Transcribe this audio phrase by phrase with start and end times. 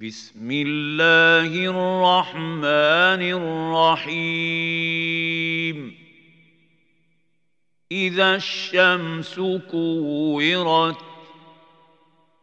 [0.00, 3.22] بسم الله الرحمن
[4.06, 5.94] الرحيم.
[7.92, 9.40] إذا الشمس
[9.70, 10.96] كورت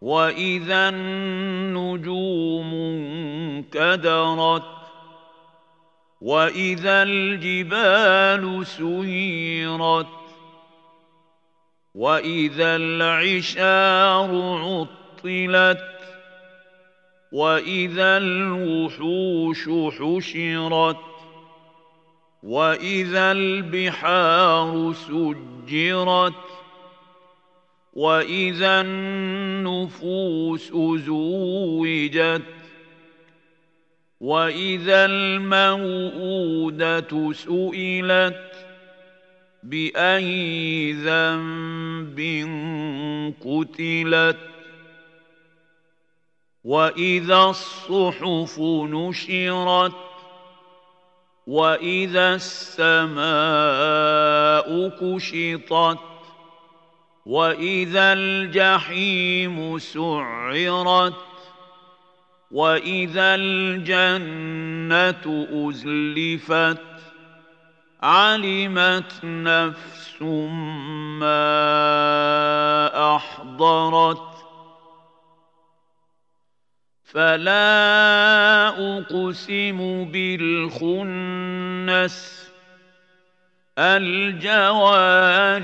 [0.00, 2.74] وإذا النجوم
[3.74, 4.62] انكدرت
[6.20, 10.06] وإذا الجبال سيرت
[11.94, 14.30] وإذا العشار
[15.24, 15.99] عطلت
[17.32, 20.96] واذا الوحوش حشرت
[22.42, 26.34] واذا البحار سجرت
[27.92, 30.72] واذا النفوس
[31.06, 32.42] زوجت
[34.20, 36.52] واذا الموءوده
[37.32, 38.50] سئلت
[39.62, 42.20] باي ذنب
[43.40, 44.49] قتلت
[46.64, 49.92] واذا الصحف نشرت
[51.46, 53.28] واذا السماء
[54.88, 55.98] كشطت
[57.26, 61.14] واذا الجحيم سعرت
[62.50, 65.24] واذا الجنه
[65.68, 66.80] ازلفت
[68.02, 70.22] علمت نفس
[71.20, 71.56] ما
[73.16, 74.29] احضرت
[77.12, 81.40] فلا اقسم بالخنس
[83.78, 85.62] الجوار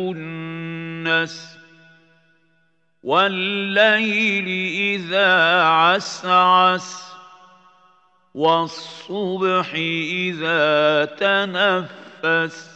[0.00, 0.56] الكنس
[3.02, 4.48] والليل
[4.94, 7.06] اذا عسعس
[8.34, 12.75] والصبح اذا تنفس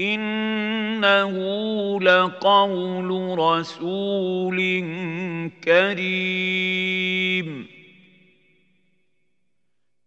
[0.00, 1.34] انه
[2.00, 4.84] لقول رسول
[5.64, 7.66] كريم.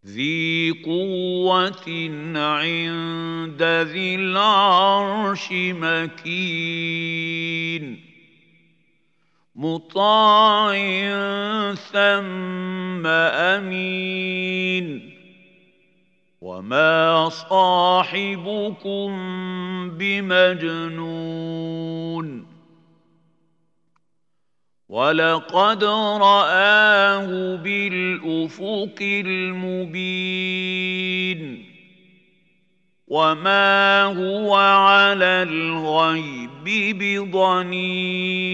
[0.08, 7.34] ذي قوه عند ذي العرش مكين.
[9.56, 10.74] مطاع
[11.74, 15.13] ثم امين.
[16.44, 19.10] وما صاحبكم
[19.98, 21.48] بمجنون
[24.90, 28.96] ولقد راه بالافق
[29.26, 30.14] المبين
[33.08, 38.54] وما هو على الغيب بضنين